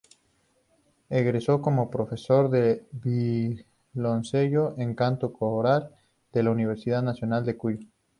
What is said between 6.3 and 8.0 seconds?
de la Universidad Nacional de Cuyo.